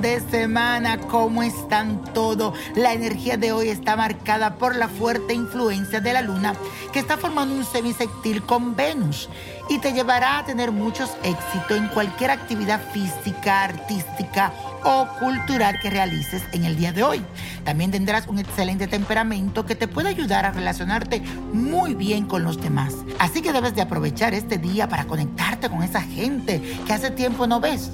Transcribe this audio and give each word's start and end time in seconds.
De 0.00 0.20
semana. 0.20 0.98
¿Cómo 0.98 1.42
están 1.42 2.02
todos? 2.12 2.58
La 2.74 2.92
energía 2.92 3.36
de 3.36 3.52
hoy 3.52 3.68
está 3.68 3.96
marcada 3.96 4.56
por 4.56 4.76
la 4.76 4.88
fuerte 4.88 5.34
influencia 5.34 6.00
de 6.00 6.12
la 6.12 6.22
luna 6.22 6.54
que 6.92 6.98
está 6.98 7.16
formando 7.16 7.54
un 7.54 7.64
semisectil 7.64 8.42
con 8.42 8.76
Venus 8.76 9.28
y 9.68 9.78
te 9.78 9.92
llevará 9.92 10.38
a 10.38 10.44
tener 10.44 10.72
muchos 10.72 11.10
éxitos 11.22 11.76
en 11.76 11.88
cualquier 11.88 12.30
actividad 12.30 12.80
física, 12.92 13.64
artística 13.64 14.52
o 14.84 15.06
cultural 15.18 15.78
que 15.80 15.90
realices 15.90 16.42
en 16.52 16.64
el 16.64 16.76
día 16.76 16.92
de 16.92 17.02
hoy. 17.02 17.24
También 17.64 17.90
tendrás 17.90 18.26
un 18.26 18.38
excelente 18.38 18.86
temperamento 18.86 19.64
que 19.64 19.74
te 19.74 19.88
puede 19.88 20.08
ayudar 20.10 20.44
a 20.44 20.52
relacionarte 20.52 21.20
muy 21.52 21.94
bien 21.94 22.26
con 22.26 22.44
los 22.44 22.60
demás. 22.60 22.94
Así 23.18 23.40
que 23.42 23.52
debes 23.52 23.74
de 23.74 23.82
aprovechar 23.82 24.34
este 24.34 24.58
día 24.58 24.88
para 24.88 25.06
conectarte 25.06 25.68
con 25.68 25.82
esa 25.82 26.02
gente 26.02 26.60
que 26.86 26.92
hace 26.92 27.10
tiempo 27.10 27.46
no 27.46 27.60
ves. 27.60 27.90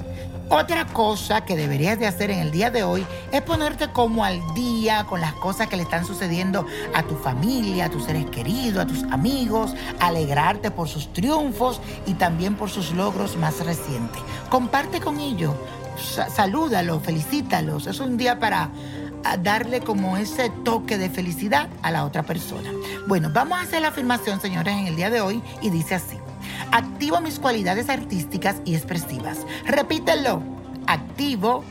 Otra 0.53 0.85
cosa 0.85 1.45
que 1.45 1.55
deberías 1.55 1.97
de 1.97 2.07
hacer 2.07 2.29
en 2.29 2.39
el 2.39 2.51
día 2.51 2.69
de 2.69 2.83
hoy 2.83 3.05
es 3.31 3.41
ponerte 3.41 3.87
como 3.93 4.25
al 4.25 4.41
día 4.53 5.05
con 5.05 5.21
las 5.21 5.31
cosas 5.31 5.67
que 5.69 5.77
le 5.77 5.83
están 5.83 6.05
sucediendo 6.05 6.65
a 6.93 7.03
tu 7.03 7.15
familia, 7.15 7.85
a 7.85 7.89
tus 7.89 8.03
seres 8.03 8.25
queridos, 8.25 8.83
a 8.83 8.85
tus 8.85 9.03
amigos, 9.13 9.73
alegrarte 10.01 10.69
por 10.69 10.89
sus 10.89 11.13
triunfos 11.13 11.79
y 12.05 12.15
también 12.15 12.55
por 12.55 12.69
sus 12.69 12.91
logros 12.91 13.37
más 13.37 13.65
recientes. 13.65 14.21
Comparte 14.49 14.99
con 14.99 15.21
ellos, 15.21 15.55
sa- 15.97 16.29
salúdalos, 16.29 17.01
felicítalos. 17.01 17.87
Es 17.87 18.01
un 18.01 18.17
día 18.17 18.37
para 18.37 18.71
a 19.23 19.37
darle 19.37 19.79
como 19.79 20.17
ese 20.17 20.49
toque 20.65 20.97
de 20.97 21.09
felicidad 21.09 21.69
a 21.81 21.91
la 21.91 22.03
otra 22.03 22.23
persona. 22.23 22.71
Bueno, 23.07 23.29
vamos 23.31 23.57
a 23.57 23.61
hacer 23.61 23.81
la 23.83 23.89
afirmación, 23.89 24.41
señores, 24.41 24.75
en 24.75 24.87
el 24.87 24.97
día 24.97 25.09
de 25.09 25.21
hoy 25.21 25.41
y 25.61 25.69
dice 25.69 25.95
así. 25.95 26.17
Activo 26.71 27.19
mis 27.19 27.37
cualidades 27.37 27.89
artísticas 27.89 28.61
y 28.63 28.75
expresivas. 28.75 29.39
Repítelo. 29.65 30.41
Activo 30.87 31.63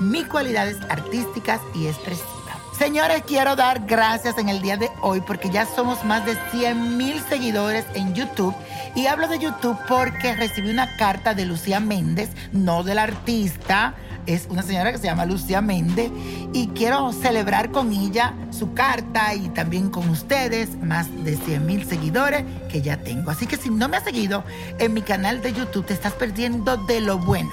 mis 0.00 0.26
cualidades 0.26 0.76
artísticas 0.88 1.60
y 1.74 1.88
expresivas. 1.88 2.37
Señores, 2.78 3.24
quiero 3.26 3.56
dar 3.56 3.86
gracias 3.86 4.38
en 4.38 4.48
el 4.48 4.62
día 4.62 4.76
de 4.76 4.88
hoy 5.02 5.20
porque 5.20 5.50
ya 5.50 5.66
somos 5.66 6.04
más 6.04 6.24
de 6.24 6.36
100 6.52 6.96
mil 6.96 7.20
seguidores 7.28 7.84
en 7.94 8.14
YouTube. 8.14 8.54
Y 8.94 9.06
hablo 9.06 9.26
de 9.26 9.40
YouTube 9.40 9.76
porque 9.88 10.36
recibí 10.36 10.70
una 10.70 10.96
carta 10.96 11.34
de 11.34 11.44
Lucía 11.44 11.80
Méndez, 11.80 12.30
no 12.52 12.84
del 12.84 12.98
artista. 12.98 13.94
Es 14.26 14.46
una 14.48 14.62
señora 14.62 14.92
que 14.92 14.98
se 14.98 15.04
llama 15.08 15.26
Lucía 15.26 15.60
Méndez 15.60 16.12
y 16.52 16.68
quiero 16.68 17.12
celebrar 17.12 17.72
con 17.72 17.92
ella 17.92 18.34
su 18.50 18.74
carta 18.74 19.34
y 19.34 19.48
también 19.48 19.90
con 19.90 20.08
ustedes 20.08 20.76
más 20.80 21.08
de 21.24 21.36
100 21.36 21.66
mil 21.66 21.84
seguidores 21.84 22.44
que 22.70 22.80
ya 22.80 22.98
tengo. 22.98 23.32
Así 23.32 23.48
que 23.48 23.56
si 23.56 23.70
no 23.70 23.88
me 23.88 23.96
has 23.96 24.04
seguido 24.04 24.44
en 24.78 24.94
mi 24.94 25.02
canal 25.02 25.42
de 25.42 25.52
YouTube 25.52 25.86
te 25.86 25.94
estás 25.94 26.12
perdiendo 26.12 26.76
de 26.76 27.00
lo 27.00 27.18
bueno. 27.18 27.50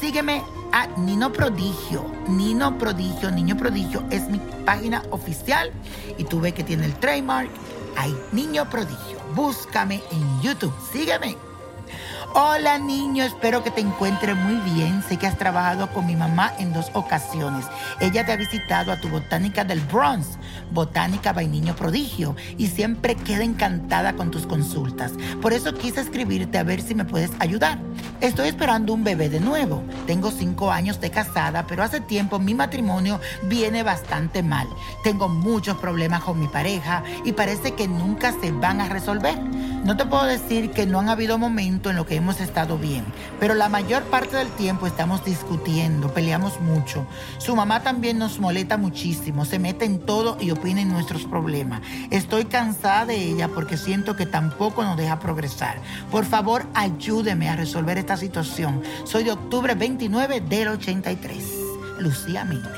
Sígueme 0.00 0.42
a 0.72 0.86
Nino 0.98 1.32
Prodigio. 1.32 2.04
Nino 2.28 2.76
Prodigio, 2.78 3.30
Niño 3.30 3.56
Prodigio 3.56 4.04
es 4.10 4.28
mi 4.28 4.38
página 4.64 5.02
oficial 5.10 5.70
y 6.18 6.24
tú 6.24 6.40
ves 6.40 6.54
que 6.54 6.64
tiene 6.64 6.86
el 6.86 6.94
trademark. 6.94 7.50
Ahí, 7.96 8.16
Niño 8.32 8.68
Prodigio. 8.68 9.18
Búscame 9.34 10.02
en 10.10 10.42
YouTube. 10.42 10.74
Sígueme. 10.92 11.36
Hola 12.38 12.78
niño, 12.78 13.24
espero 13.24 13.64
que 13.64 13.70
te 13.70 13.80
encuentres 13.80 14.36
muy 14.36 14.56
bien. 14.72 15.02
Sé 15.08 15.16
que 15.16 15.26
has 15.26 15.38
trabajado 15.38 15.88
con 15.94 16.06
mi 16.06 16.16
mamá 16.16 16.52
en 16.58 16.74
dos 16.74 16.90
ocasiones. 16.92 17.64
Ella 17.98 18.26
te 18.26 18.32
ha 18.32 18.36
visitado 18.36 18.92
a 18.92 19.00
tu 19.00 19.08
botánica 19.08 19.64
del 19.64 19.80
Bronx, 19.80 20.36
Botánica 20.70 21.32
by 21.32 21.48
Niño 21.48 21.74
Prodigio, 21.74 22.36
y 22.58 22.66
siempre 22.66 23.14
queda 23.14 23.42
encantada 23.42 24.12
con 24.14 24.30
tus 24.30 24.46
consultas. 24.46 25.12
Por 25.40 25.54
eso 25.54 25.72
quise 25.72 26.02
escribirte 26.02 26.58
a 26.58 26.62
ver 26.62 26.82
si 26.82 26.94
me 26.94 27.06
puedes 27.06 27.30
ayudar. 27.38 27.78
Estoy 28.20 28.48
esperando 28.48 28.94
un 28.94 29.04
bebé 29.04 29.28
de 29.28 29.40
nuevo. 29.40 29.82
Tengo 30.06 30.30
cinco 30.30 30.70
años 30.70 31.00
de 31.00 31.10
casada, 31.10 31.66
pero 31.66 31.82
hace 31.82 32.00
tiempo 32.00 32.38
mi 32.38 32.54
matrimonio 32.54 33.20
viene 33.42 33.82
bastante 33.82 34.42
mal. 34.42 34.66
Tengo 35.04 35.28
muchos 35.28 35.76
problemas 35.76 36.22
con 36.22 36.40
mi 36.40 36.48
pareja 36.48 37.02
y 37.24 37.32
parece 37.32 37.74
que 37.74 37.88
nunca 37.88 38.32
se 38.40 38.52
van 38.52 38.80
a 38.80 38.88
resolver. 38.88 39.38
No 39.84 39.96
te 39.96 40.04
puedo 40.04 40.24
decir 40.24 40.72
que 40.72 40.84
no 40.84 40.98
han 40.98 41.08
habido 41.08 41.38
momentos 41.38 41.90
en 41.90 41.96
los 41.96 42.06
que 42.06 42.16
hemos 42.16 42.40
estado 42.40 42.76
bien, 42.76 43.04
pero 43.38 43.54
la 43.54 43.68
mayor 43.68 44.02
parte 44.04 44.36
del 44.36 44.48
tiempo 44.48 44.88
estamos 44.88 45.24
discutiendo, 45.24 46.12
peleamos 46.12 46.60
mucho. 46.60 47.06
Su 47.38 47.54
mamá 47.54 47.84
también 47.84 48.18
nos 48.18 48.40
molesta 48.40 48.78
muchísimo, 48.78 49.44
se 49.44 49.60
mete 49.60 49.84
en 49.84 50.00
todo 50.00 50.38
y 50.40 50.50
opina 50.50 50.80
en 50.80 50.88
nuestros 50.88 51.24
problemas. 51.24 51.82
Estoy 52.10 52.46
cansada 52.46 53.06
de 53.06 53.16
ella 53.16 53.46
porque 53.46 53.76
siento 53.76 54.16
que 54.16 54.26
tampoco 54.26 54.82
nos 54.82 54.96
deja 54.96 55.20
progresar. 55.20 55.78
Por 56.10 56.24
favor, 56.24 56.66
ayúdeme 56.74 57.48
a 57.48 57.54
resolver 57.54 57.96
esta 58.06 58.16
situación. 58.16 58.82
Soy 59.02 59.24
de 59.24 59.32
octubre 59.32 59.74
29 59.74 60.40
del 60.40 60.68
83. 60.68 61.42
Lucía 61.98 62.44
Méndez. 62.44 62.70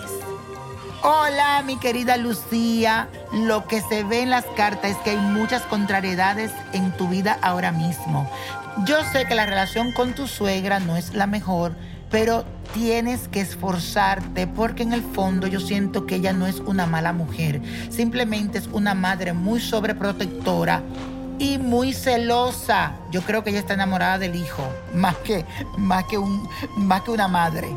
Hola, 1.03 1.63
mi 1.67 1.77
querida 1.77 2.17
Lucía. 2.17 3.11
Lo 3.35 3.67
que 3.67 3.83
se 3.83 4.05
ve 4.05 4.23
en 4.23 4.31
las 4.31 4.47
cartas 4.57 4.93
es 4.93 4.97
que 4.99 5.11
hay 5.11 5.19
muchas 5.19 5.61
contrariedades 5.65 6.51
en 6.73 6.97
tu 6.97 7.09
vida 7.09 7.39
ahora 7.43 7.73
mismo. 7.73 8.27
Yo 8.87 9.05
sé 9.13 9.27
que 9.27 9.35
la 9.35 9.45
relación 9.45 9.93
con 9.93 10.15
tu 10.15 10.27
suegra 10.27 10.81
no 10.81 10.97
es 10.97 11.13
la 11.13 11.27
mejor, 11.27 11.75
pero 12.11 12.47
tienes 12.73 13.29
que 13.29 13.43
esforzarte 13.43 14.47
porque 14.47 14.83
en 14.83 14.95
el 14.95 15.03
fondo 15.03 15.47
yo 15.47 15.61
siento 15.61 16.07
que 16.07 16.15
ella 16.15 16.33
no 16.33 16.47
es 16.47 16.61
una 16.61 16.87
mala 16.87 17.13
mujer. 17.13 17.61
Simplemente 17.91 18.57
es 18.57 18.67
una 18.69 18.95
madre 18.95 19.35
muy 19.35 19.61
sobreprotectora 19.61 20.83
y 21.39 21.59
muy 21.59 21.93
celosa. 21.93 22.95
Yo 23.11 23.23
creo 23.23 23.43
que 23.43 23.51
ella 23.51 23.61
está 23.61 23.75
enamorada 23.75 24.19
del 24.19 24.35
hijo, 24.35 24.63
más 24.95 25.17
que, 25.17 25.45
más 25.77 26.05
que, 26.05 26.19
un, 26.19 26.49
más 26.77 27.03
que 27.03 27.11
una 27.11 27.29
madre. 27.29 27.69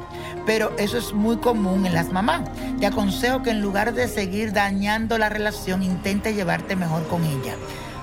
Pero 0.46 0.76
eso 0.78 0.98
es 0.98 1.14
muy 1.14 1.38
común 1.38 1.86
en 1.86 1.94
las 1.94 2.12
mamás. 2.12 2.42
Te 2.80 2.86
aconsejo 2.88 3.44
que 3.44 3.52
en 3.52 3.62
lugar 3.62 3.94
de 3.94 4.08
seguir 4.08 4.54
dañando 4.54 5.18
la 5.18 5.30
relación, 5.30 5.84
intente 5.84 6.34
llevarte 6.34 6.76
mejor 6.76 7.08
con 7.08 7.24
ella. 7.24 7.56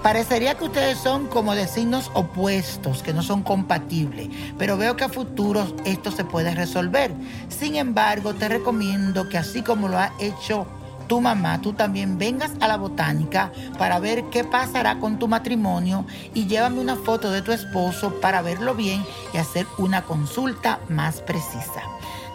Parecería 0.03 0.55
que 0.55 0.65
ustedes 0.65 0.99
son 0.99 1.27
como 1.27 1.57
de 1.57 1.67
signos 1.67 2.11
opuestos, 2.15 3.03
que 3.03 3.13
no 3.13 3.23
son 3.23 3.43
compatibles, 3.43 4.29
pero 4.57 4.77
veo 4.77 4.97
que 4.97 5.05
a 5.05 5.09
futuro 5.09 5.67
esto 5.85 6.13
se 6.13 6.25
puede 6.25 6.55
resolver. 6.55 7.13
Sin 7.49 7.75
embargo, 7.75 8.33
te 8.33 8.49
recomiendo 8.49 9.29
que 9.29 9.39
así 9.39 9.63
como 9.63 9.89
lo 9.89 9.99
ha 9.99 10.13
hecho 10.21 10.69
tu 11.09 11.21
mamá, 11.21 11.61
tú 11.61 11.73
también 11.73 12.19
vengas 12.19 12.53
a 12.61 12.69
la 12.69 12.77
botánica 12.77 13.51
para 13.79 13.99
ver 13.99 14.27
qué 14.31 14.45
pasará 14.45 15.01
con 15.01 15.19
tu 15.19 15.27
matrimonio 15.27 16.05
y 16.35 16.47
llévame 16.47 16.79
una 16.81 16.95
foto 16.97 17.33
de 17.33 17.43
tu 17.43 17.51
esposo 17.51 18.21
para 18.21 18.43
verlo 18.43 18.75
bien 18.75 19.03
y 19.33 19.39
hacer 19.39 19.67
una 19.79 20.03
consulta 20.03 20.79
más 20.89 21.21
precisa. 21.23 21.83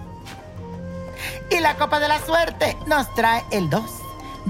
Y 1.50 1.60
la 1.60 1.76
copa 1.76 2.00
de 2.00 2.08
la 2.08 2.24
suerte 2.24 2.76
nos 2.86 3.12
trae 3.14 3.44
el 3.50 3.70
2, 3.70 3.82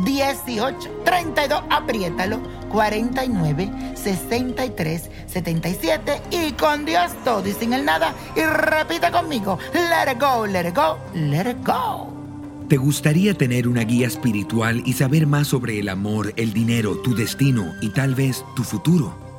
18, 0.04 1.02
32, 1.04 1.62
apriétalo, 1.70 2.40
49, 2.70 3.94
63, 3.94 5.10
77 5.26 6.22
y 6.30 6.52
con 6.52 6.84
Dios 6.84 7.12
todo 7.24 7.46
y 7.48 7.52
sin 7.52 7.72
el 7.72 7.84
nada. 7.84 8.14
Y 8.36 8.42
repita 8.42 9.10
conmigo, 9.10 9.58
let 9.72 10.12
it 10.12 10.20
go, 10.20 10.46
let 10.46 10.68
it 10.68 10.74
go, 10.74 10.98
let 11.14 11.50
it 11.50 11.66
go. 11.66 12.12
¿Te 12.68 12.78
gustaría 12.78 13.34
tener 13.34 13.68
una 13.68 13.82
guía 13.82 14.06
espiritual 14.06 14.82
y 14.86 14.94
saber 14.94 15.26
más 15.26 15.48
sobre 15.48 15.78
el 15.78 15.88
amor, 15.88 16.32
el 16.36 16.54
dinero, 16.54 16.96
tu 16.96 17.14
destino 17.14 17.74
y 17.82 17.90
tal 17.90 18.14
vez 18.14 18.42
tu 18.56 18.64
futuro? 18.64 19.23